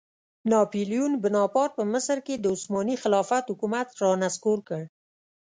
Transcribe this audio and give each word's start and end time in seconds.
ناپیلیون 0.49 1.13
بناپارټ 1.23 1.71
په 1.79 1.83
مصر 1.93 2.17
کې 2.25 2.35
د 2.37 2.45
عثماني 2.55 2.95
خلافت 3.03 3.43
حکومت 3.51 3.87
رانسکور 4.01 4.59
کړ. 4.69 4.81